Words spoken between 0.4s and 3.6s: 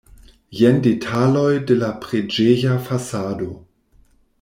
Jen detaloj de la preĝeja fasado.